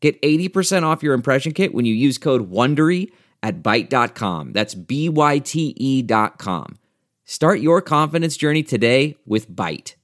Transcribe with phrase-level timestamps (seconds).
[0.00, 3.10] Get 80% off your impression kit when you use code WONDERY
[3.42, 4.52] at Byte.com.
[4.52, 6.78] That's B-Y-T-E dot com.
[7.24, 9.94] Start your confidence journey today with Byte.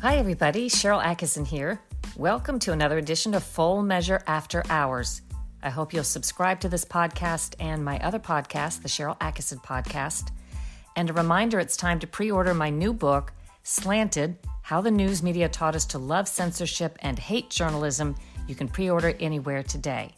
[0.00, 0.68] Hi, everybody.
[0.68, 1.80] Sharyl Attkisson here.
[2.16, 5.22] Welcome to another edition of Full Measure After Hours.
[5.62, 10.30] I hope you'll subscribe to this podcast and my other podcast, the Sharyl Attkisson Podcast.
[10.98, 15.22] And a reminder it's time to pre order my new book, Slanted How the News
[15.22, 18.16] Media Taught Us to Love Censorship and Hate Journalism.
[18.48, 20.12] You can pre order anywhere today.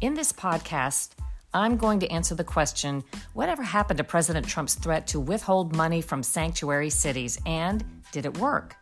[0.00, 1.14] In this podcast,
[1.52, 6.00] I'm going to answer the question whatever happened to President Trump's threat to withhold money
[6.00, 8.76] from sanctuary cities, and did it work?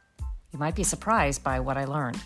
[0.53, 2.21] You might be surprised by what I learned.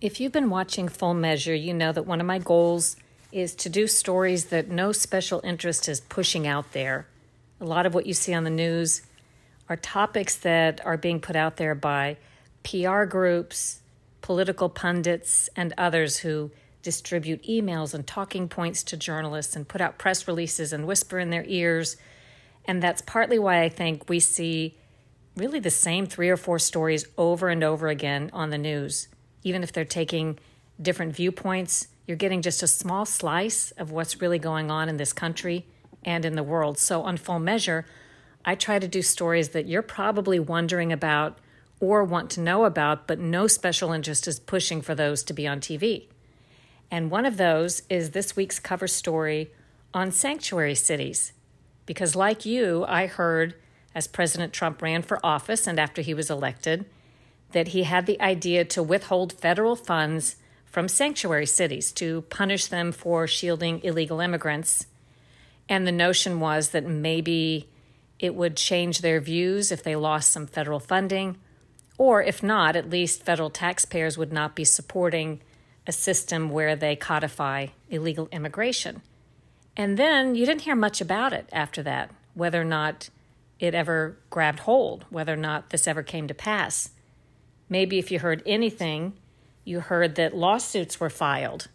[0.00, 2.96] If you've been watching Full Measure, you know that one of my goals
[3.32, 7.06] is to do stories that no special interest is pushing out there.
[7.60, 9.02] A lot of what you see on the news
[9.68, 12.16] are topics that are being put out there by
[12.64, 13.80] PR groups,
[14.20, 16.50] political pundits, and others who
[16.82, 21.30] distribute emails and talking points to journalists and put out press releases and whisper in
[21.30, 21.96] their ears
[22.66, 24.76] and that's partly why I think we see
[25.36, 29.08] really the same three or four stories over and over again on the news.
[29.42, 30.38] Even if they're taking
[30.80, 35.12] different viewpoints, you're getting just a small slice of what's really going on in this
[35.12, 35.64] country
[36.04, 36.76] and in the world.
[36.76, 37.86] So, on full measure,
[38.44, 41.38] I try to do stories that you're probably wondering about
[41.78, 45.46] or want to know about, but no special interest is pushing for those to be
[45.46, 46.08] on TV.
[46.90, 49.52] And one of those is this week's cover story
[49.94, 51.32] on sanctuary cities.
[51.86, 53.54] Because, like you, I heard
[53.94, 56.86] as President Trump ran for office and after he was elected
[57.52, 60.34] that he had the idea to withhold federal funds
[60.70, 64.86] from sanctuary cities to punish them for shielding illegal immigrants.
[65.68, 67.68] And the notion was that maybe
[68.18, 71.36] it would change their views if they lost some federal funding,
[71.98, 75.40] or if not, at least federal taxpayers would not be supporting
[75.86, 79.02] a system where they codify illegal immigration.
[79.76, 83.10] And then you didn't hear much about it after that, whether or not
[83.58, 86.90] it ever grabbed hold, whether or not this ever came to pass.
[87.68, 89.14] Maybe if you heard anything,
[89.64, 91.68] you heard that lawsuits were filed.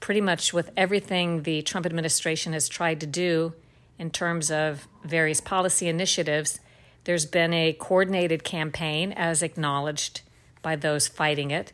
[0.00, 3.54] Pretty much with everything the Trump administration has tried to do
[3.98, 6.60] in terms of various policy initiatives,
[7.04, 10.20] there's been a coordinated campaign, as acknowledged
[10.62, 11.72] by those fighting it,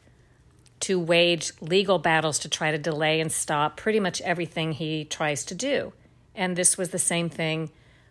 [0.81, 5.45] to wage legal battles to try to delay and stop pretty much everything he tries
[5.45, 5.93] to do.
[6.35, 7.71] And this was the same thing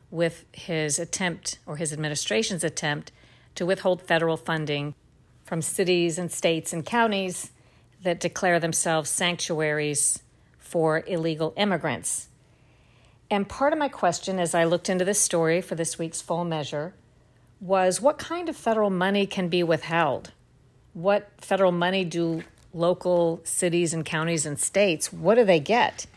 [0.10, 3.12] with his attempt or his administration's attempt
[3.56, 4.96] to withhold federal funding
[5.54, 7.52] from cities and states and counties
[8.02, 10.24] that declare themselves sanctuaries
[10.58, 12.28] for illegal immigrants.
[13.30, 16.44] And part of my question as I looked into this story for this week's full
[16.44, 16.96] measure
[17.62, 20.32] was what kind of federal money can be withheld?
[20.94, 22.42] What federal money do
[22.74, 26.08] local cities and counties and states, what do they get?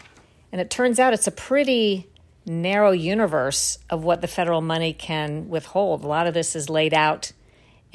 [0.50, 2.08] And it turns out it's a pretty
[2.46, 6.04] narrow universe of what the federal money can withhold.
[6.04, 7.32] A lot of this is laid out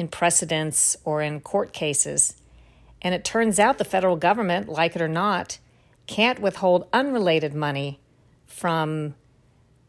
[0.01, 2.33] in precedents or in court cases.
[3.03, 5.59] And it turns out the federal government, like it or not,
[6.07, 7.99] can't withhold unrelated money
[8.47, 9.13] from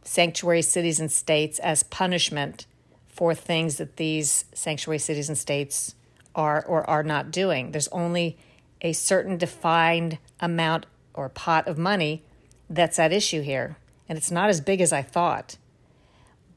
[0.05, 2.67] sanctuary cities and states as punishment
[3.09, 5.95] for things that these sanctuary cities and states
[6.35, 7.73] are or are not doing.
[7.73, 8.37] There's only
[8.83, 12.23] a certain defined amount or pot of money
[12.69, 13.77] that's at issue here.
[14.09, 15.57] And it's not as big as I thought.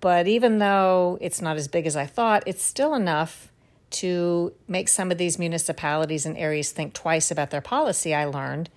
[0.06, 3.52] But even though it's not as big as I thought, it's still enough
[3.90, 8.70] to make some of these municipalities and areas think twice about their policy, I learned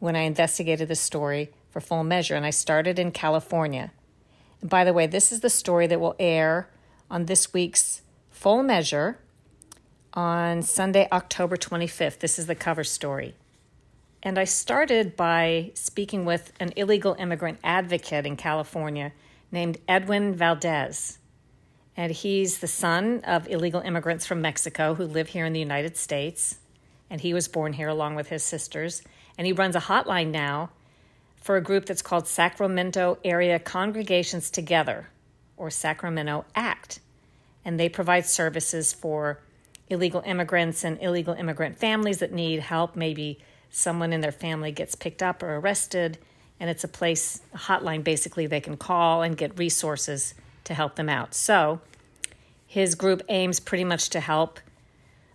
[0.00, 2.34] when I investigated the story for full measure.
[2.34, 3.90] And I started in California.
[4.60, 6.68] And by the way, this is the story that will air
[7.10, 9.16] on this week's full measure
[10.12, 12.18] on Sunday, October 25th.
[12.18, 13.34] This is the cover story.
[14.22, 19.12] And I started by speaking with an illegal immigrant advocate in California
[19.50, 21.18] named Edwin Valdez.
[21.96, 25.96] And he's the son of illegal immigrants from Mexico who live here in the United
[25.96, 26.58] States.
[27.08, 29.02] And he was born here along with his sisters.
[29.38, 30.70] And he runs a hotline now
[31.40, 35.08] for a group that's called Sacramento Area Congregations Together,
[35.56, 36.98] or Sacramento ACT.
[37.64, 39.40] And they provide services for
[39.88, 42.96] illegal immigrants and illegal immigrant families that need help.
[42.96, 43.38] Maybe
[43.70, 46.18] someone in their family gets picked up or arrested,
[46.58, 50.96] and it's a place, a hotline basically, they can call and get resources to help
[50.96, 51.34] them out.
[51.34, 51.80] So
[52.66, 54.60] his group aims pretty much to help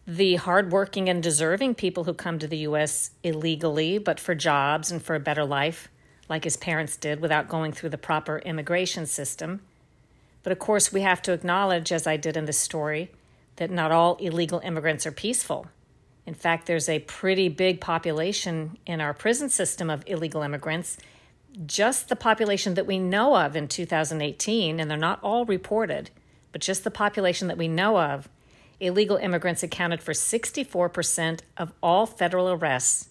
[0.07, 3.11] the hardworking and deserving people who come to the U.S.
[3.23, 5.89] illegally, but for jobs and for a better life,
[6.27, 9.61] like his parents did, without going through the proper immigration system.
[10.43, 13.11] But of course, we have to acknowledge, as I did in this story,
[13.57, 15.67] that not all illegal immigrants are peaceful.
[16.25, 20.97] In fact, there's a pretty big population in our prison system of illegal immigrants,
[21.65, 26.11] just the population that we know of in 2018, and they're not all reported,
[26.51, 28.29] but just the population that we know of
[28.79, 33.09] illegal immigrants accounted for 64% of all federal arrests,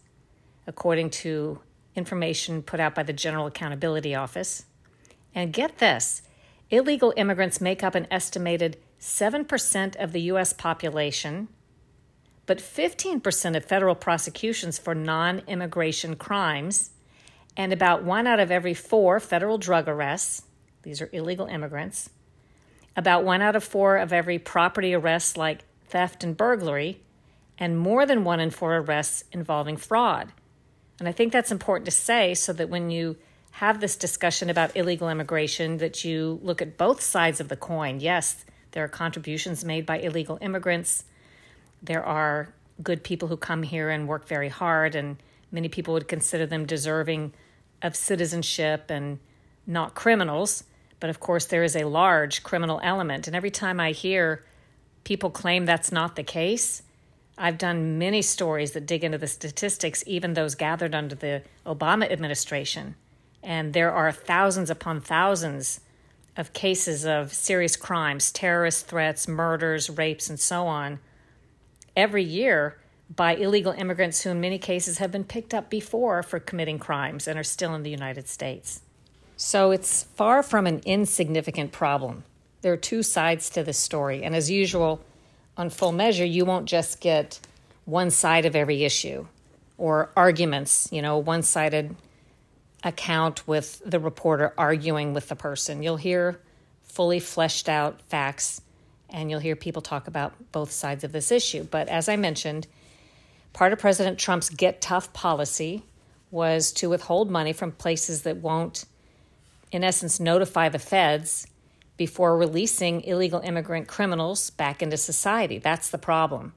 [0.67, 1.61] according to
[1.95, 4.65] information put out by the General Accountability Office.
[5.35, 6.23] And get this
[6.71, 10.53] illegal immigrants make up an estimated 7% of the U.S.
[10.53, 11.49] population,
[12.51, 16.91] but 15% of federal prosecutions for non immigration crimes,
[17.57, 20.43] and about one out of every four federal drug arrests,
[20.83, 22.11] these are illegal immigrants,
[22.97, 27.01] about one out of four of every property arrests like theft and burglary,
[27.57, 30.33] and more than one in four arrests involving fraud.
[30.99, 33.17] And I think that's important to say so that when you
[33.53, 38.01] have this discussion about illegal immigration that you look at both sides of the coin.
[38.01, 41.05] Yes, there are contributions made by illegal immigrants.
[41.83, 45.17] There are good people who come here and work very hard and
[45.53, 47.33] many people would consider them deserving
[47.83, 49.19] of citizenship and
[49.67, 50.65] not criminals.
[50.99, 53.27] But of course, there is a large criminal element.
[53.27, 54.45] And every time I hear
[55.05, 56.83] people claim that's not the case,
[57.39, 62.11] I've done many stories that dig into the statistics, even those gathered under the Obama
[62.11, 62.97] administration.
[63.43, 65.81] And there are thousands upon thousands
[66.37, 71.01] of cases of serious crimes, terrorist threats, murders, rapes, and so on,
[72.01, 72.79] every year
[73.15, 77.29] by illegal immigrants who, in many cases, have been picked up before for committing crimes
[77.29, 78.81] and are still in the United States.
[79.37, 82.25] So it's far from an insignificant problem.
[82.63, 84.23] There are two sides to this story.
[84.23, 85.01] And as usual,
[85.57, 87.41] on full measure, you won't just get
[87.85, 89.27] one side of every issue
[89.77, 91.97] or arguments, you know, one sided
[92.83, 95.83] account with the reporter arguing with the person.
[95.83, 96.41] You'll hear
[96.83, 98.63] fully fleshed out facts
[99.13, 101.65] and you'll hear people talk about both sides of this issue.
[101.65, 102.67] But as I mentioned,
[103.53, 105.83] part of President Trump's get tough policy
[106.31, 108.85] was to withhold money from places that won't,
[109.73, 111.47] in essence, notify the feds
[111.97, 115.59] before releasing illegal immigrant criminals back into society.
[115.59, 116.55] That's the problem.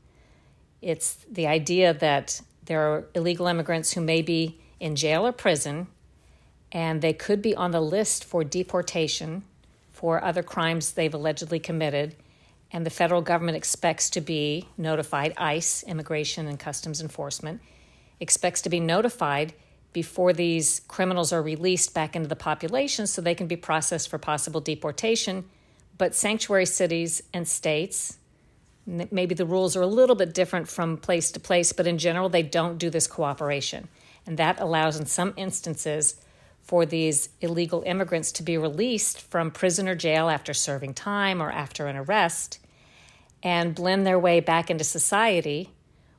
[0.81, 5.87] It's the idea that there are illegal immigrants who may be in jail or prison
[6.71, 9.43] and they could be on the list for deportation
[9.91, 12.15] for other crimes they've allegedly committed
[12.73, 17.61] and the federal government expects to be notified, ICE, Immigration and Customs Enforcement,
[18.19, 19.53] expects to be notified
[19.93, 24.17] before these criminals are released back into the population so they can be processed for
[24.17, 25.45] possible deportation.
[25.99, 28.17] But sanctuary cities and states,
[28.87, 32.27] maybe the rules are a little bit different from place to place, but in general,
[32.27, 33.87] they don't do this cooperation.
[34.25, 36.15] And that allows, in some instances,
[36.63, 41.51] for these illegal immigrants to be released from prison or jail after serving time or
[41.51, 42.57] after an arrest
[43.43, 45.69] and blend their way back into society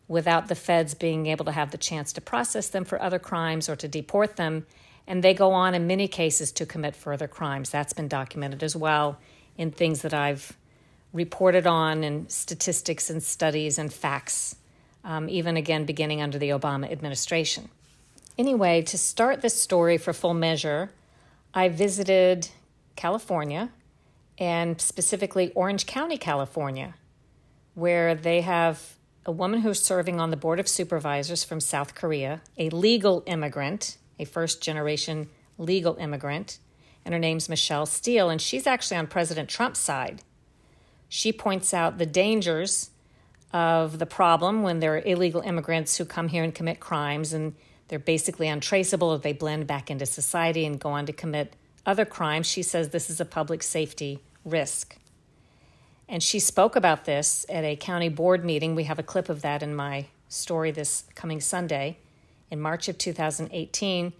[0.07, 3.69] without the feds being able to have the chance to process them for other crimes
[3.69, 4.67] or to deport them.
[5.07, 7.71] And they go on in many cases to commit further crimes.
[7.71, 9.19] That's been documented as well
[9.57, 10.57] in things that I've
[11.13, 14.57] reported on in statistics and studies and facts,
[15.05, 17.71] um, even again beginning under the Obama administration.
[18.37, 20.91] Anyway, to start this story for full measure,
[21.55, 22.49] I visited
[22.97, 23.71] California
[24.39, 26.95] and specifically Orange County, California,
[27.75, 28.95] where they have
[29.27, 33.97] a woman who's serving on the Board of Supervisors from South Korea, a legal immigrant,
[34.19, 35.29] a first generation
[35.59, 36.59] legal immigrant,
[37.05, 40.23] and her name's Michelle Steel, and she's actually on President Trump's side.
[41.09, 42.91] She points out the dangers
[43.53, 47.55] of the problem when there are illegal immigrants who come here and commit crimes, and
[47.89, 51.55] they're basically untraceable they blend back into society and go on to commit
[51.87, 52.47] other crimes.
[52.47, 54.97] She says this is a public safety risk.
[56.09, 58.75] And she spoke about this at a county board meeting.
[58.75, 61.99] We have a clip of that in my story this coming Sunday
[62.51, 64.13] in March of 2018.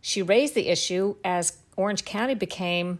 [0.00, 2.98] She raised the issue as Orange County became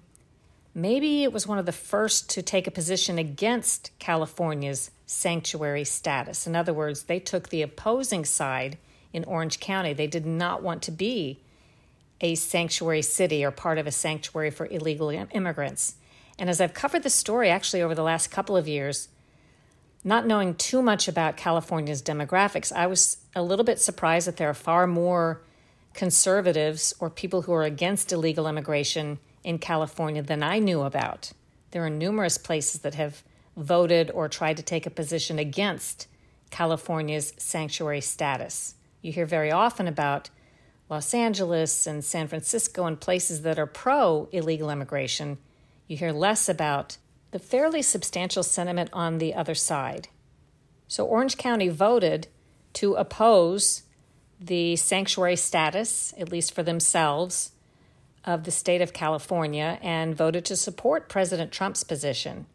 [0.74, 6.46] maybe it was one of the first to take a position against California's sanctuary status.
[6.46, 8.78] In other words, they took the opposing side
[9.12, 9.92] in Orange County.
[9.92, 11.40] They did not want to be
[12.20, 15.96] a sanctuary city or part of a sanctuary for illegal immigrants.
[16.38, 19.08] And as I've covered the story actually over the last couple of years,
[20.04, 24.50] not knowing too much about California's demographics, I was a little bit surprised that there
[24.50, 25.42] are far more
[25.94, 31.32] conservatives or people who are against illegal immigration in California than I knew about.
[31.70, 33.22] There are numerous places that have
[33.56, 36.06] voted or tried to take a position against
[36.50, 38.74] California's sanctuary status.
[39.00, 40.30] You hear very often about
[40.88, 45.38] Los Angeles and San Francisco and places that are pro illegal immigration.
[45.86, 46.96] You hear less about
[47.32, 50.08] the fairly substantial sentiment on the other side.
[50.88, 52.28] So, Orange County voted
[52.74, 53.82] to oppose
[54.40, 57.52] the sanctuary status, at least for themselves,
[58.24, 62.46] of the state of California and voted to support President Trump's position.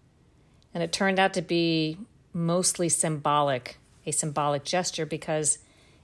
[0.74, 1.98] And it turned out to be
[2.34, 5.60] mostly symbolic, a symbolic gesture, because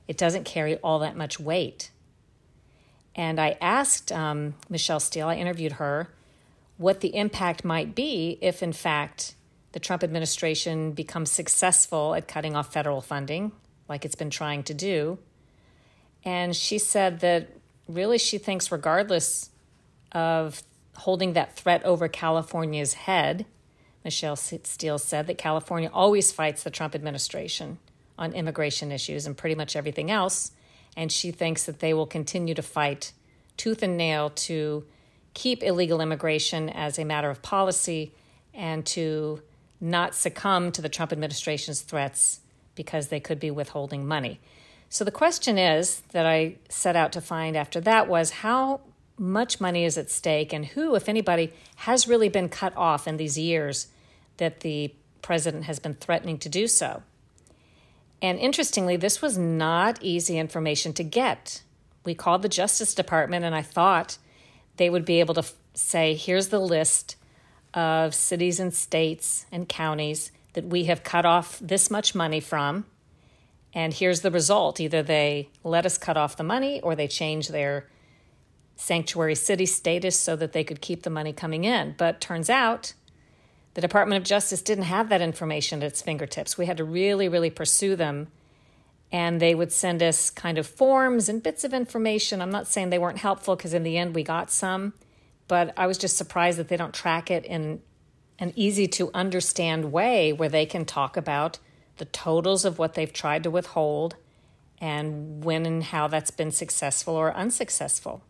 [0.07, 1.91] it doesn't carry all that much weight.
[3.15, 6.09] And I asked um, Michelle Steel, I interviewed her,
[6.77, 9.35] what the impact might be if, in fact,
[9.73, 13.51] the Trump administration becomes successful at cutting off federal funding,
[13.89, 15.17] like it's been trying to do.
[16.23, 17.49] And she said that
[17.87, 19.49] really she thinks, regardless
[20.11, 20.63] of
[20.95, 23.45] holding that threat over California's head,
[24.03, 27.79] Michelle Steel said that California always fights the Trump administration
[28.17, 30.51] on immigration issues and pretty much everything else.
[30.95, 33.13] And she thinks that they will continue to fight
[33.57, 34.85] tooth and nail to
[35.33, 38.13] keep illegal immigration as a matter of policy
[38.53, 39.41] and to
[39.81, 42.39] not succumb to the Trump administration's threats
[42.75, 44.39] because they could be withholding money.
[44.89, 48.81] So the question is that I set out to find after that was how
[49.17, 53.17] much money is at stake and who, if anybody, has really been cut off in
[53.17, 53.87] these years
[54.37, 57.03] that the president has been threatening to do so.
[58.21, 61.61] And interestingly, this was not easy information to get.
[62.05, 64.17] We called the Justice Department, and I thought
[64.77, 67.15] they would be able to f- say, here's the list
[67.73, 72.85] of cities and states and counties that we have cut off this much money from.
[73.73, 77.47] And here's the result either they let us cut off the money or they change
[77.47, 77.87] their
[78.75, 81.95] sanctuary city status so that they could keep the money coming in.
[81.97, 82.93] But turns out
[83.73, 86.57] the Department of Justice didn't have that information at its fingertips.
[86.57, 88.27] We had to really, really pursue them.
[89.13, 92.41] And they would send us kind of forms and bits of information.
[92.41, 94.93] I'm not saying they weren't helpful because in the end we got some,
[95.47, 97.81] but I was just surprised that they don't track it in
[98.39, 101.59] an easy to understand way where they can talk about
[101.97, 104.15] the totals of what they've tried to withhold
[104.79, 108.23] and when and how that's been successful or unsuccessful.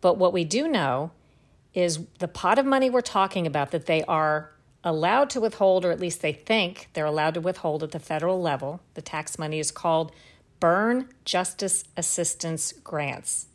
[0.00, 1.10] But what we do know
[1.72, 4.52] is the pot of money we're talking about that they are
[4.84, 8.40] allowed to withhold, or at least they think they're allowed to withhold at the federal
[8.40, 10.12] level, the tax money is called
[10.60, 13.46] Byrne Justice Assistance Grants.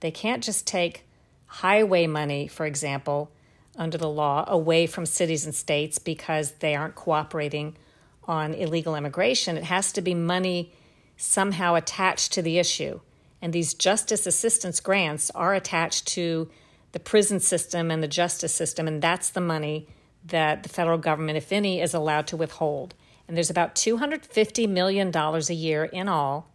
[0.00, 1.06] They can't just take
[1.46, 3.30] highway money, for example,
[3.76, 7.76] under the law, away from cities and states because they aren't cooperating
[8.24, 9.56] on illegal immigration.
[9.56, 10.72] It has to be money
[11.16, 13.00] somehow attached to the issue.
[13.40, 16.50] And these justice assistance grants are attached to
[16.92, 19.88] the prison system and the justice system, and that's the money
[20.24, 22.94] that the federal government, if any, is allowed to withhold.
[23.26, 26.50] And there's about $250 million a year in all,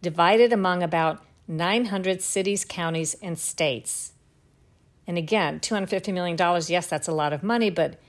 [0.00, 4.12] divided among about 900 cities, counties, and states.
[5.06, 6.36] And again, $250 million,
[6.68, 8.00] yes, that's a lot of money, but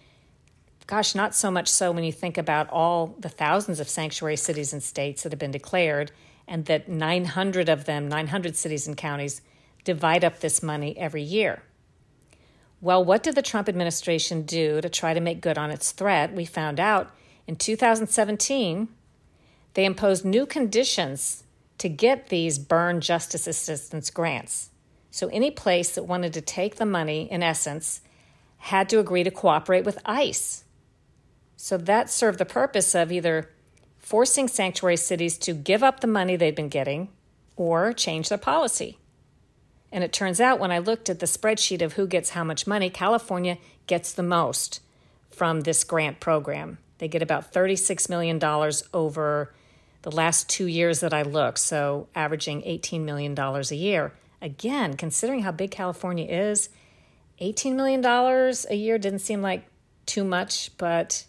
[0.86, 4.74] gosh, not so much so when you think about all the thousands of sanctuary cities
[4.74, 6.12] and states that have been declared,
[6.48, 9.42] and that 900 of them, 900 cities and counties,
[9.84, 11.64] divide up this money every year.
[12.84, 16.34] Well, what did the Trump administration do to try to make good on its threat?
[16.34, 17.12] We found out
[17.48, 18.90] in 2017
[19.74, 21.46] they imposed new conditions
[21.78, 24.70] to get these Byrne justice assistance grants.
[25.12, 28.02] So, any place that wanted to take the money, in essence,
[28.58, 30.66] had to agree to cooperate with ICE.
[31.56, 33.50] So, that served the purpose of either
[33.98, 37.08] forcing sanctuary cities to give up the money they'd been getting
[37.56, 38.98] or change their policy.
[39.94, 42.66] And it turns out when I looked at the spreadsheet of who gets how much
[42.66, 44.82] money, California gets the most
[45.30, 46.80] from this grant program.
[46.98, 48.44] They get about $36 million
[48.92, 49.54] over
[50.02, 54.14] the last two years that I looked, so averaging $18 million a year.
[54.42, 56.70] Again, considering how big California is,
[57.40, 59.64] $18 million a year didn't seem like
[60.08, 61.26] too much, but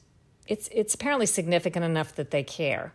[0.46, 2.94] it's, it's apparently significant enough that they care.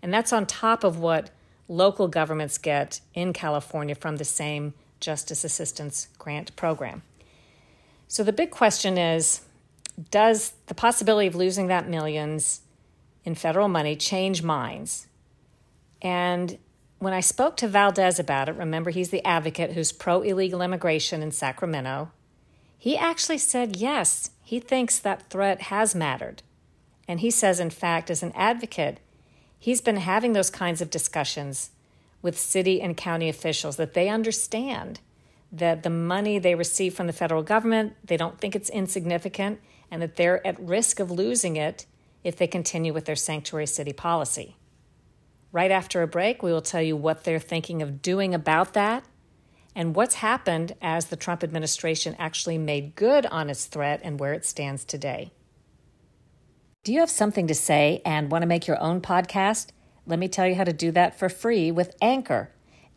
[0.00, 1.30] And that's on top of what
[1.66, 4.72] local governments get in California from the same
[5.04, 7.02] Justice Assistance Grant Program.
[8.08, 9.42] So the big question is
[10.10, 12.62] Does the possibility of losing that millions
[13.24, 15.06] in federal money change minds?
[16.00, 16.58] And
[16.98, 21.22] when I spoke to Valdez about it, remember he's the advocate who's pro illegal immigration
[21.22, 22.10] in Sacramento,
[22.78, 26.42] he actually said yes, he thinks that threat has mattered.
[27.06, 29.00] And he says, in fact, as an advocate,
[29.58, 31.70] he's been having those kinds of discussions
[32.24, 35.00] with city and county officials that they understand
[35.52, 40.00] that the money they receive from the federal government, they don't think it's insignificant, and
[40.00, 41.84] that they're at risk of losing it
[42.24, 44.56] if they continue with their sanctuary city policy.
[45.52, 49.04] Right after a break, we will tell you what they're thinking of doing about that
[49.76, 54.32] and what's happened as the Trump administration actually made good on its threat and where
[54.32, 55.30] it stands today.
[56.84, 59.68] Do you have something to say and want to make your own podcast?
[60.06, 62.50] Let me tell you how to do that for free with Anchor.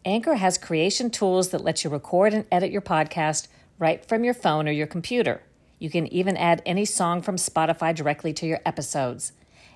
[0.04, 3.48] Anchor has creation tools that let you record and edit your podcast
[3.80, 5.42] right from your phone or your computer.
[5.80, 9.32] You can even add any song from Spotify directly to your episodes.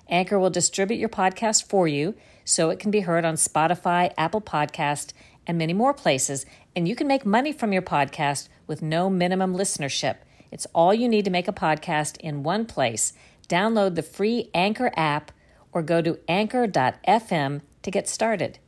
[0.08, 4.40] Anchor will distribute your podcast for you so it can be heard on Spotify, Apple
[4.40, 5.12] Podcast,
[5.46, 6.44] and many more places,
[6.76, 10.16] and you can make money from your podcast with no minimum listenership.
[10.50, 13.12] It's all you need to make a podcast in one place.
[13.48, 15.32] Download the free Anchor app
[15.72, 18.58] or go to anchor.fm to get started.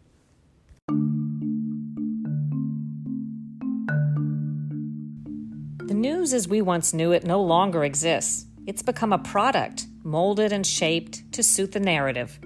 [5.86, 8.46] The news as we once knew it no longer exists.
[8.66, 12.38] It's become a product, molded and shaped to suit the narrative.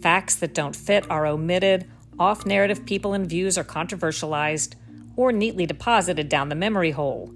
[0.00, 4.76] Facts that don't fit are omitted, off narrative people and views are controversialized,
[5.16, 7.34] or neatly deposited down the memory hole.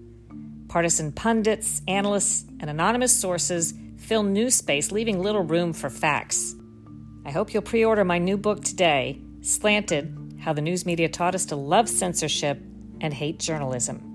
[0.68, 6.54] Partisan pundits, analysts, and anonymous sources fill news space, leaving little room for facts.
[7.24, 11.36] I hope you'll pre order my new book today, Slanted How the News Media Taught
[11.36, 12.60] Us to Love Censorship
[13.00, 14.08] and Hate Journalism.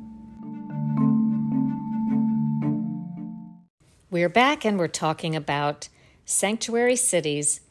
[4.10, 5.90] We're back and we're talking about
[6.26, 7.62] sanctuary cities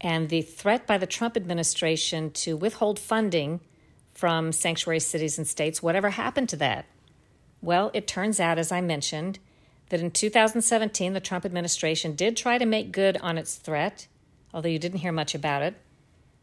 [0.00, 3.60] and the threat by the Trump administration to withhold funding
[4.14, 5.82] from sanctuary cities and states.
[5.82, 6.86] Whatever happened to that?
[7.60, 9.38] Well, it turns out, as I mentioned,
[9.88, 14.06] that in 2017, the Trump administration did try to make good on its threat,
[14.52, 15.74] although you didn't hear much about it.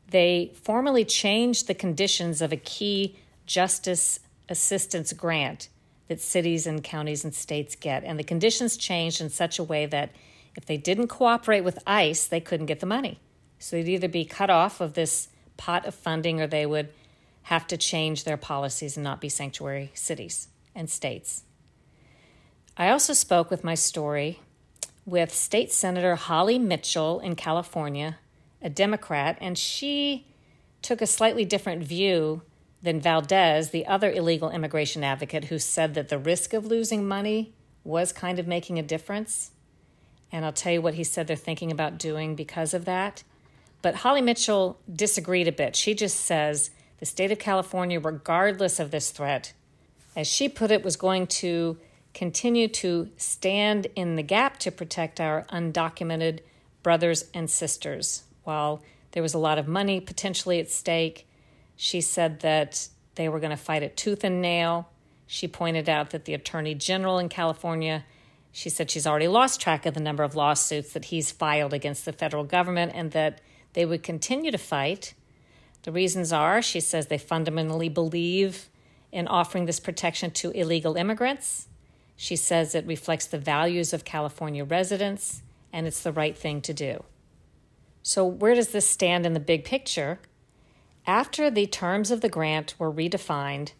[0.09, 5.69] They formally changed the conditions of a key justice assistance grant
[6.07, 8.03] that cities and counties and states get.
[8.03, 10.11] And the conditions changed in such a way that
[10.55, 13.19] if they didn't cooperate with ICE, they couldn't get the money.
[13.59, 16.89] So they'd either be cut off of this pot of funding or they would
[17.43, 21.43] have to change their policies and not be sanctuary cities and states.
[22.75, 24.39] I also spoke with my story
[25.05, 28.17] with State Senator Holly Mitchell in California,
[28.63, 30.25] a Democrat, and she
[30.81, 32.41] took a slightly different view
[32.81, 37.53] than Valdez, the other illegal immigration advocate, who said that the risk of losing money
[37.83, 39.51] was kind of making a difference.
[40.31, 43.23] And I'll tell you what he said they're thinking about doing because of that.
[43.83, 45.75] But Holly Mitchell disagreed a bit.
[45.75, 49.53] She just says the state of California, regardless of this threat,
[50.15, 51.77] as she put it, was going to
[52.13, 56.39] continue to stand in the gap to protect our undocumented
[56.83, 58.23] brothers and sisters.
[58.43, 61.27] While there was a lot of money potentially at stake,
[61.75, 64.89] she said that they were going to fight it tooth and nail.
[65.25, 68.05] She pointed out that the attorney general in California,
[68.51, 72.05] she said she's already lost track of the number of lawsuits that he's filed against
[72.05, 73.41] the federal government and that
[73.73, 75.13] they would continue to fight.
[75.83, 78.69] The reasons are, she says, they fundamentally believe
[79.11, 81.67] in offering this protection to illegal immigrants.
[82.15, 86.73] She says it reflects the values of California residents and it's the right thing to
[86.73, 87.03] do.
[88.03, 90.19] So, where does this stand in the big picture?
[91.07, 93.71] After the terms of the grant were redefined,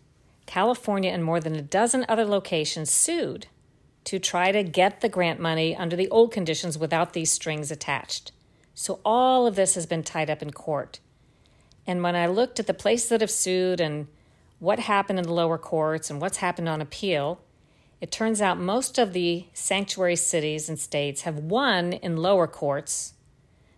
[0.45, 3.47] California and more than a dozen other locations sued
[4.05, 8.31] to try to get the grant money under the old conditions without these strings attached.
[8.73, 10.99] So all of this has been tied up in court.
[11.85, 14.07] And when I looked at the places that have sued and
[14.59, 17.41] what happened in the lower courts and what's happened on appeal,
[18.03, 23.13] it turns out most of the sanctuary cities and states have won in lower courts.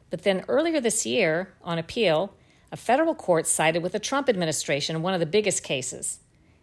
[0.09, 2.33] But then earlier this year, on appeal,
[2.71, 6.21] a federal court sided with the Trump administration in one of the biggest cases,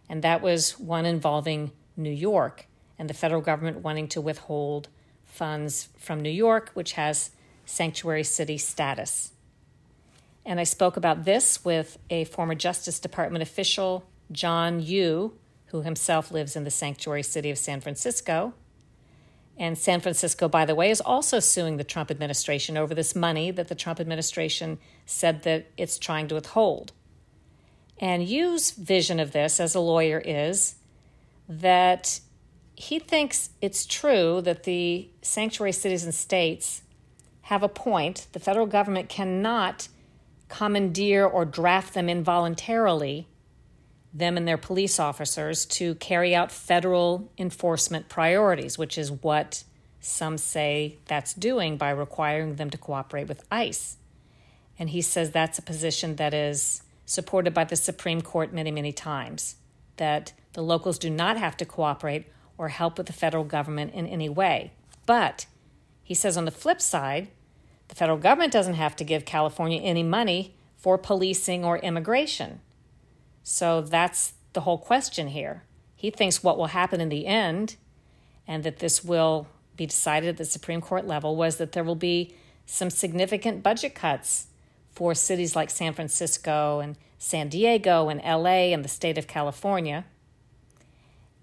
[0.08, 2.66] and that was one involving New York
[2.98, 4.88] and the federal government wanting to withhold
[5.24, 7.30] funds from New York, which has
[7.64, 9.30] sanctuary city status.
[10.44, 15.34] And I spoke about this with a former Justice Department official, John Yoo,
[15.72, 18.54] who himself lives in the sanctuary city of San Francisco.
[19.58, 23.50] And San Francisco, by the way, is also suing the Trump administration over this money
[23.50, 26.92] that the Trump administration said that it's trying to withhold.
[27.98, 30.76] And Yoo's vision of this as a lawyer is
[31.48, 32.20] that
[32.74, 36.82] he thinks it's true that the sanctuary cities and states
[37.42, 38.26] have a point.
[38.32, 39.88] The federal government cannot
[40.48, 43.28] commandeer or draft them involuntarily,
[44.14, 49.64] them and their police officers, to carry out federal enforcement priorities, which is what
[50.00, 53.96] some say that's doing by requiring them to cooperate with ICE.
[54.78, 58.92] And he says that's a position that is supported by the Supreme Court many, many
[58.92, 59.56] times,
[59.96, 62.26] that the locals do not have to cooperate
[62.58, 64.72] or help with the federal government in any way.
[65.06, 65.46] But
[66.02, 67.28] he says on the flip side,
[67.88, 72.60] the federal government doesn't have to give California any money for policing or immigration.
[73.42, 75.64] So that's the whole question here.
[75.96, 77.76] He thinks what will happen in the end,
[78.46, 81.94] and that this will be decided at the Supreme Court level, was that there will
[81.94, 82.34] be
[82.66, 84.48] some significant budget cuts
[84.90, 90.04] for cities like San Francisco and San Diego and LA and the state of California,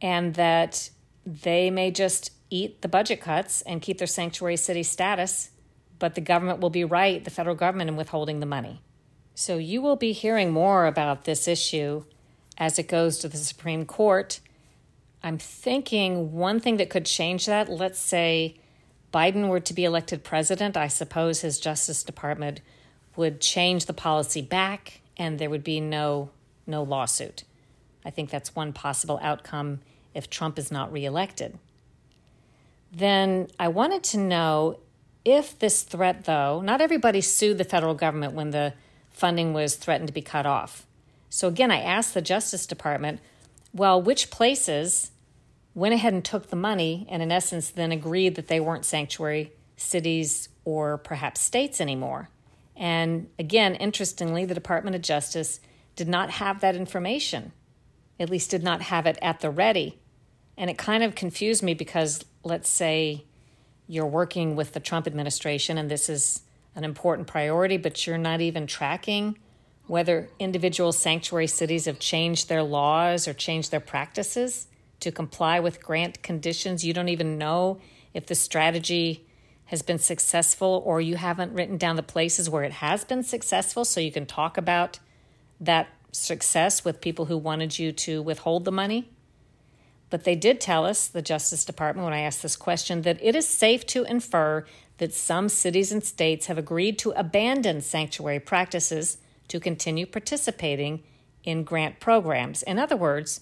[0.01, 0.89] and that
[1.25, 5.51] they may just eat the budget cuts and keep their sanctuary city status,
[5.99, 8.81] but the government will be right, the federal government, in withholding the money.
[9.39, 12.03] So you will be hearing more about this issue
[12.57, 14.41] as it goes to the Supreme Court.
[15.23, 18.57] I'm thinking one thing that could change that, let's say
[19.13, 22.59] Biden were to be elected president, I suppose his Justice Department
[23.15, 26.31] would change the policy back and there would be no
[26.67, 27.45] no lawsuit.
[28.03, 29.79] I think that's one possible outcome
[30.13, 31.57] if Trump is not reelected.
[32.91, 34.79] Then I wanted to know
[35.23, 38.73] if this threat, though, not everybody sued the federal government when the
[39.09, 40.85] funding was threatened to be cut off.
[41.29, 43.19] So again, I asked the Justice Department,
[43.73, 45.11] well, which places
[45.75, 49.51] went ahead and took the money and, in essence, then agreed that they weren't sanctuary
[49.77, 52.29] cities or perhaps states anymore?
[52.75, 55.59] And again, interestingly, the Department of Justice
[55.95, 57.51] did not have that information,
[58.19, 59.99] at least did not have it at the ready.
[60.57, 63.25] And it kind of confused me because, let's say,
[63.87, 66.41] you're working with the Trump administration and this is
[66.79, 69.37] an important priority, but you're not even tracking
[69.85, 74.67] whether individual sanctuary cities have changed their laws or changed their practices
[75.01, 76.85] to comply with grant conditions.
[76.85, 77.81] You don't even know
[78.13, 79.25] if the strategy
[79.65, 83.83] has been successful or you haven't written down the places where it has been successful
[83.83, 84.99] so you can talk about
[85.59, 89.09] that success with people who wanted you to withhold the money.
[90.09, 93.35] But they did tell us, the Justice Department, when I asked this question, that it
[93.35, 94.65] is safe to infer
[94.99, 101.01] that some cities and states have agreed to abandon sanctuary practices to continue participating
[101.43, 102.61] in grant programs.
[102.63, 103.41] In other words,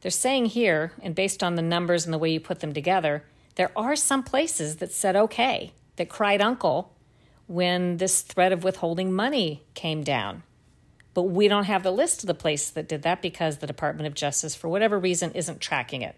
[0.00, 3.24] they're saying here, and based on the numbers and the way you put them together,
[3.56, 6.94] there are some places that said okay, that cried uncle
[7.46, 10.42] when this threat of withholding money came down.
[11.12, 14.06] But we don't have the list of the places that did that because the Department
[14.06, 16.14] of Justice, for whatever reason, isn't tracking it.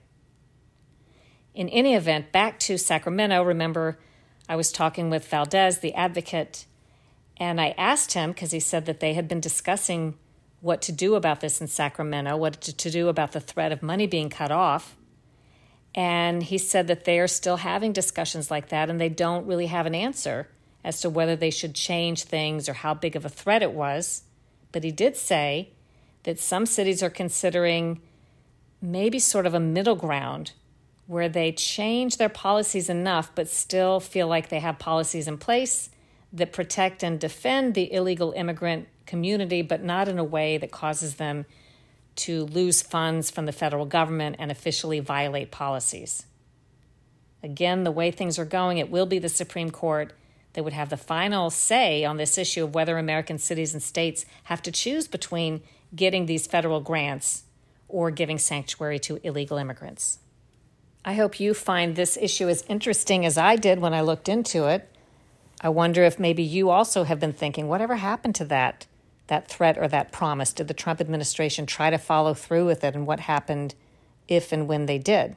[1.54, 3.98] In any event, back to Sacramento, remember
[4.48, 6.66] I was talking with Valdez, the advocate,
[7.36, 10.14] and I asked him because he said that they had been discussing
[10.60, 14.06] what to do about this in Sacramento, what to do about the threat of money
[14.06, 14.96] being cut off.
[15.94, 19.66] And he said that they are still having discussions like that and they don't really
[19.66, 20.48] have an answer
[20.84, 24.22] as to whether they should change things or how big of a threat it was.
[24.70, 25.70] But he did say
[26.22, 28.00] that some cities are considering
[28.80, 30.52] maybe sort of a middle ground
[31.06, 35.90] where they change their policies enough but still feel like they have policies in place
[36.32, 41.16] that protect and defend the illegal immigrant community, but not in a way that causes
[41.16, 41.44] them
[42.14, 46.26] to lose funds from the federal government and officially violate policies.
[47.42, 50.12] Again, the way things are going, it will be the Supreme Court
[50.52, 54.24] that would have the final say on this issue of whether American cities and states
[54.44, 55.62] have to choose between
[55.94, 57.44] getting these federal grants
[57.88, 60.18] or giving sanctuary to illegal immigrants.
[61.04, 64.66] I hope you find this issue as interesting as I did when I looked into
[64.66, 64.88] it.
[65.60, 68.86] I wonder if maybe you also have been thinking, whatever happened to that?
[69.32, 70.52] that threat or that promise?
[70.52, 73.74] Did the Trump administration try to follow through with it, and what happened
[74.28, 75.36] if and when they did?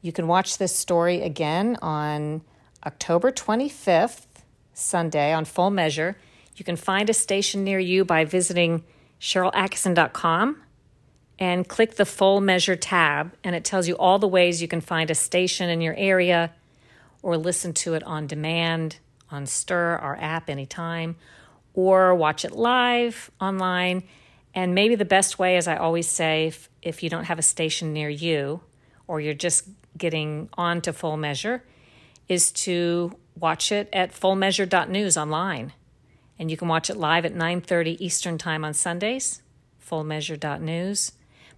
[0.00, 2.42] You can watch this story again on
[2.86, 4.26] October 25th,
[4.72, 6.16] Sunday, on Full Measure.
[6.56, 8.84] You can find a station near you by visiting
[9.20, 10.62] SharylAttkisson.com
[11.38, 14.80] and click the Full Measure tab, and it tells you all the ways you can
[14.80, 16.52] find a station in your area
[17.22, 18.98] or listen to it on demand
[19.30, 21.16] on Stirr, our app, anytime,
[21.74, 24.02] or watch it live online.
[24.54, 27.42] And maybe the best way, as I always say, if, if you don't have a
[27.42, 28.60] station near you
[29.06, 29.66] or you're just
[29.96, 31.64] getting on to Full Measure,
[32.28, 35.72] is to watch it at fullmeasure.news online.
[36.38, 39.42] And you can watch it live at 9:30 Eastern Time on Sundays,
[39.86, 41.12] fullmeasure.news.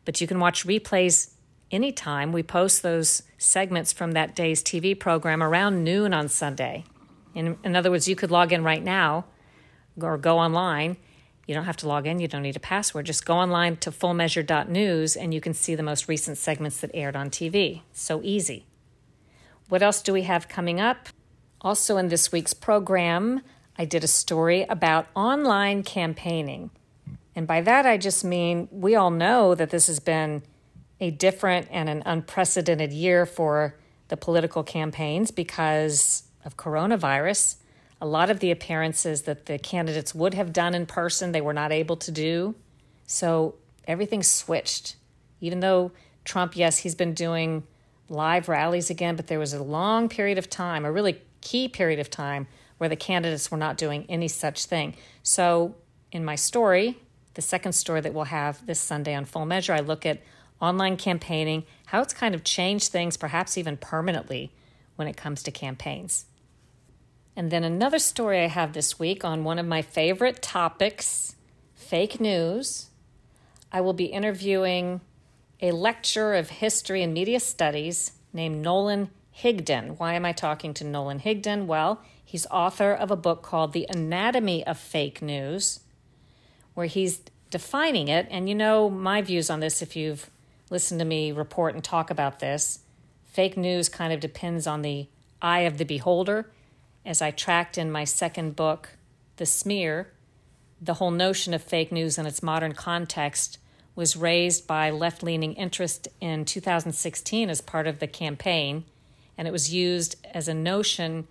[0.04, 1.34] But you can watch replays
[1.70, 2.32] anytime.
[2.32, 6.84] We post those segments from that day's TV program around noon on Sunday.
[7.34, 9.26] In, in other words, you could log in right now
[10.00, 10.96] or go online.
[11.46, 13.06] You don't have to log in, you don't need a password.
[13.06, 17.16] Just go online to fullmeasure.news and you can see the most recent segments that aired
[17.16, 17.82] on TV.
[17.92, 18.66] So easy.
[19.68, 21.08] What else do we have coming up?
[21.60, 23.40] Also, in this week's program,
[23.76, 26.70] I did a story about online campaigning.
[27.36, 30.42] And by that, I just mean we all know that this has been
[31.00, 33.76] a different and an unprecedented year for
[34.08, 37.56] the political campaigns because of coronavirus.
[38.00, 41.52] A lot of the appearances that the candidates would have done in person, they were
[41.52, 42.54] not able to do.
[43.06, 44.96] So everything switched.
[45.40, 45.92] Even though
[46.24, 47.64] Trump, yes, he's been doing
[48.08, 51.98] live rallies again, but there was a long period of time, a really key period
[51.98, 52.46] of time,
[52.78, 54.94] where the candidates were not doing any such thing.
[55.22, 55.74] So
[56.12, 56.98] in my story,
[57.34, 60.22] the second story that we'll have this Sunday on Full Measure, I look at
[60.60, 64.52] online campaigning, how it's kind of changed things, perhaps even permanently,
[64.96, 66.26] when it comes to campaigns.
[67.36, 71.34] And then another story I have this week on one of my favorite topics
[71.74, 72.88] fake news.
[73.70, 75.00] I will be interviewing
[75.60, 79.98] a lecturer of history and media studies named Nolan Higdon.
[79.98, 81.66] Why am I talking to Nolan Higdon?
[81.66, 85.80] Well, he's author of a book called The Anatomy of Fake News,
[86.74, 88.26] where he's defining it.
[88.30, 90.30] And you know my views on this if you've
[90.70, 92.80] listened to me report and talk about this.
[93.24, 95.08] Fake news kind of depends on the
[95.40, 96.50] eye of the beholder
[97.04, 98.90] as I tracked in my second book,
[99.36, 100.10] The Smear,
[100.80, 103.58] the whole notion of fake news in its modern context
[103.94, 108.84] was raised by left leaning interest in 2016 as part of the campaign,
[109.38, 111.26] and it was used as a notion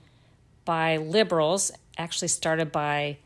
[0.64, 3.18] by liberals, actually started by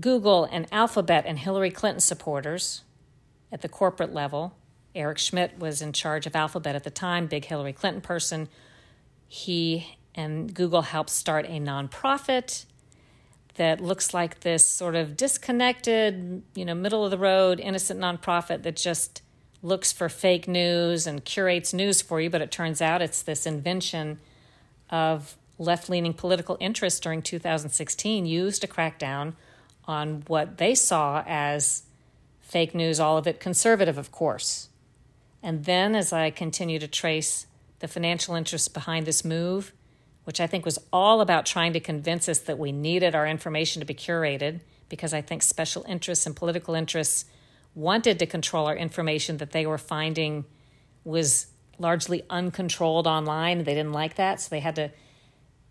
[0.00, 2.82] Google and Alphabet and Hillary Clinton supporters
[3.52, 4.56] at the corporate level.
[4.94, 8.48] Eric Schmidt was in charge of Alphabet at the time, big Hillary Clinton person.
[9.28, 12.66] He and Google helped start a nonprofit
[13.56, 18.62] that looks like this sort of disconnected, you know, middle of the road, innocent nonprofit
[18.62, 19.22] that just
[19.62, 23.46] looks for fake news and curates news for you, but it turns out it's this
[23.46, 24.18] invention
[24.90, 29.36] of left leaning political interests during 2016 used to crack down
[29.86, 31.82] on what they saw as
[32.40, 34.68] fake news, all of it conservative, of course.
[35.42, 37.46] And then as I continue to trace
[37.80, 39.72] the financial interests behind this move,
[40.24, 43.80] which I think was all about trying to convince us that we needed our information
[43.80, 47.26] to be curated because I think special interests and political interests
[47.74, 50.44] wanted to control our information that they were finding
[51.04, 53.64] was largely uncontrolled online.
[53.64, 54.90] They didn't like that, so they had to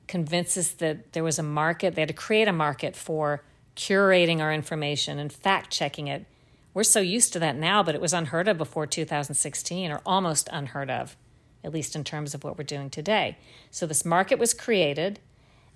[0.07, 1.95] convince us that there was a market.
[1.95, 3.43] They had to create a market for
[3.75, 6.25] curating our information and fact checking it.
[6.73, 10.49] We're so used to that now, but it was unheard of before 2016 or almost
[10.51, 11.15] unheard of
[11.63, 13.37] at least in terms of what we're doing today.
[13.71, 15.19] So this market was created,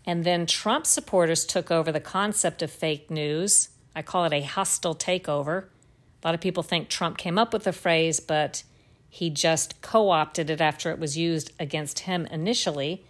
[0.05, 3.69] and then Trump supporters took over the concept of fake news.
[3.95, 5.65] I call it a hostile takeover.
[6.23, 8.63] A lot of people think Trump came up with the phrase, but
[9.09, 13.05] he just co opted it after it was used against him initially.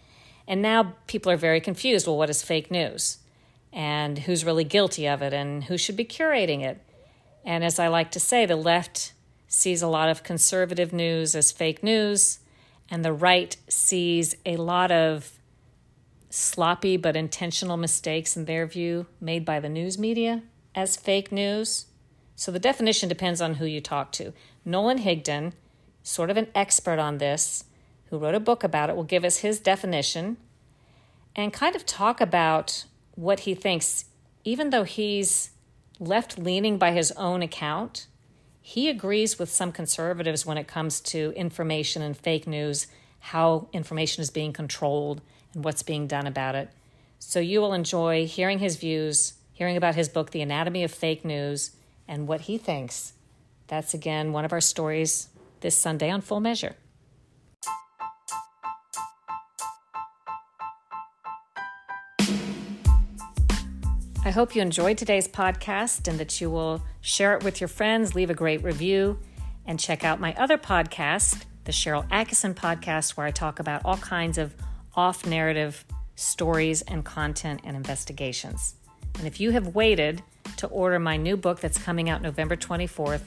[0.47, 2.07] And now people are very confused.
[2.07, 3.17] Well, what is fake news?
[3.73, 5.33] And who's really guilty of it?
[5.33, 6.81] And who should be curating it?
[7.45, 9.13] And as I like to say, the left
[9.47, 12.39] sees a lot of conservative news as fake news,
[12.89, 15.31] and the right sees a lot of
[16.29, 20.43] sloppy but intentional mistakes in their view made by the news media
[20.75, 21.85] as fake news.
[22.35, 24.33] So the definition depends on who you talk to.
[24.65, 25.53] Nolan Higdon,
[26.03, 27.63] sort of an expert on this,
[28.09, 30.37] who wrote a book about it, will give us his definition
[31.35, 32.85] and kind of talk about
[33.17, 34.05] what he thinks,
[34.45, 35.51] even though he's
[35.99, 38.07] left leaning by his own account
[38.67, 42.87] he agrees with some conservatives when it comes to information and fake news,
[43.21, 45.21] how information is being controlled
[45.53, 46.69] and what's being done about it.
[47.17, 51.23] So you will enjoy hearing his views, hearing about his book, The Anatomy of Fake
[51.23, 51.77] News,
[52.09, 53.13] and what he thinks.
[53.67, 55.29] That's again one of our stories
[55.61, 56.75] this Sunday on Full Measure.
[64.27, 68.13] I hope you enjoyed today's podcast and that you will share it with your friends,
[68.13, 69.17] leave a great review,
[69.65, 73.95] and check out my other podcast, the Sharyl Attkisson podcast, where I talk about all
[73.95, 74.53] kinds of
[74.97, 75.85] off narrative
[76.15, 78.75] stories and content and investigations.
[79.17, 80.21] And if you have waited
[80.57, 83.23] to order my new book that's coming out November 24th,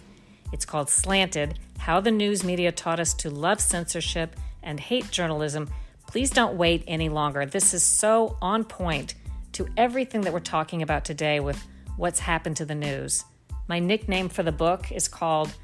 [0.53, 5.71] it's called Slanted How the News Media Taught Us to Love Censorship and Hate Journalism.
[6.07, 7.47] Please don't wait any longer.
[7.47, 9.15] This is so on point
[9.53, 11.63] to everything that we're talking about today with
[11.97, 13.25] what's happened to the news.
[13.69, 15.55] My nickname for the book is called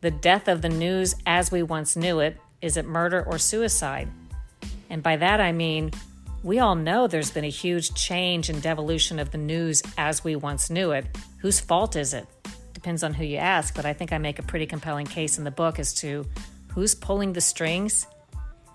[0.00, 4.08] The Death of the News as We Once Knew It Is It Murder or Suicide?
[4.90, 5.90] And by that I mean,
[6.42, 10.36] we all know there's been a huge change and devolution of the news as we
[10.36, 11.06] once knew it.
[11.38, 12.26] Whose fault is it?
[12.72, 15.44] Depends on who you ask, but I think I make a pretty compelling case in
[15.44, 16.24] the book as to
[16.68, 18.06] who's pulling the strings.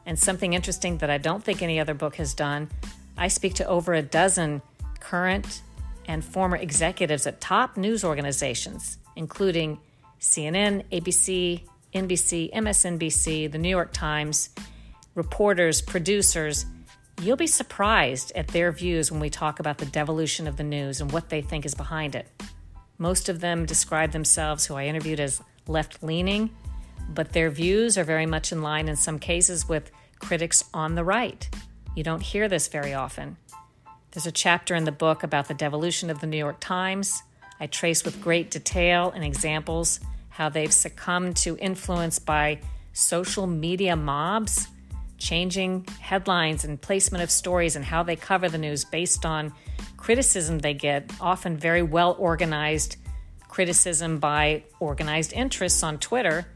[0.05, 2.69] And something interesting that I don't think any other book has done
[3.17, 4.61] I speak to over a dozen
[4.99, 5.61] current
[6.05, 9.79] and former executives at top news organizations, including
[10.19, 14.49] CNN, ABC, NBC, MSNBC, the New York Times,
[15.15, 16.65] reporters, producers.
[17.21, 21.01] You'll be surprised at their views when we talk about the devolution of the news
[21.01, 22.27] and what they think is behind it.
[22.97, 26.51] Most of them describe themselves, who I interviewed, as left leaning,
[27.09, 31.03] but their views are very much in line in some cases with critics on the
[31.03, 31.49] right.
[31.93, 33.35] You don't hear this very often.
[34.11, 37.21] There's a chapter in the book about the devolution of the New York Times.
[37.59, 39.99] I trace with great detail and examples
[40.29, 42.59] how they've succumbed to influence by
[42.93, 44.67] social media mobs,
[45.17, 49.53] changing headlines and placement of stories and how they cover the news based on
[49.97, 52.95] criticism they get, often very well organized
[53.49, 56.47] criticism by organized interests on Twitter.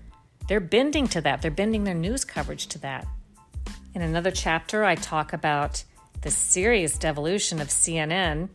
[0.48, 3.06] They're bending to that, they're bending their news coverage to that.
[3.96, 5.86] In another chapter, I talk about
[6.20, 8.50] the serious devolution of CNN.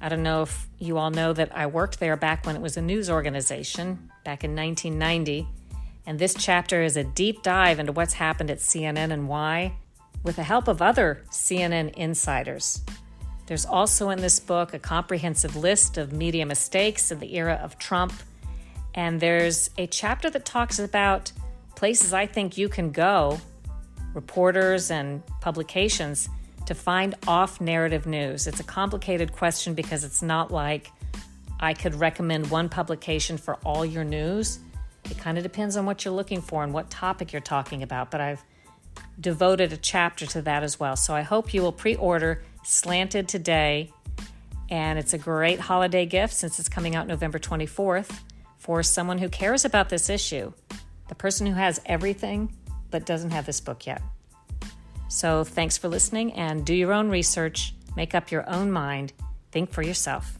[0.00, 2.76] I don't know if you all know that I worked there back when it was
[2.76, 5.46] a news organization, back in 1990.
[6.06, 9.74] And this chapter is a deep dive into what's happened at CNN and why,
[10.24, 12.82] with the help of other CNN insiders.
[13.46, 17.78] There's also in this book a comprehensive list of media mistakes in the era of
[17.78, 18.12] Trump.
[18.96, 21.30] And there's a chapter that talks about
[21.76, 23.40] places I think you can go
[24.14, 26.28] reporters and publications
[26.66, 28.46] to find off narrative news?
[28.46, 30.90] It's a complicated question because it's not like
[31.58, 34.60] I could recommend one publication for all your news.
[35.04, 38.10] It kind of depends on what you're looking for and what topic you're talking about,
[38.10, 38.42] but I've
[39.20, 40.96] devoted a chapter to that as well.
[40.96, 43.92] So I hope you will pre order Slanted today.
[44.68, 48.20] And it's a great holiday gift since it's coming out November 24th
[48.58, 50.52] for someone who cares about this issue.
[51.08, 52.54] The person who has everything
[52.90, 54.02] but doesn't have this book yet.
[55.08, 59.12] So thanks for listening and do your own research, make up your own mind,
[59.50, 60.39] think for yourself.